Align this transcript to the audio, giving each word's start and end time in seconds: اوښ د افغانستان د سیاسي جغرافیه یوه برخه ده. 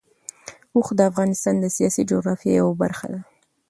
اوښ 0.75 0.87
د 0.97 0.99
افغانستان 1.11 1.55
د 1.59 1.65
سیاسي 1.75 2.01
جغرافیه 2.09 2.53
یوه 2.59 2.73
برخه 2.83 3.05
ده. 3.13 3.19